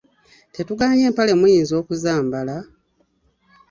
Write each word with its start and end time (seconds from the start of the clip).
Tetugaanye 0.53 1.03
empale 1.09 1.33
muyinza 1.39 1.73
okuzambala, 1.81 2.55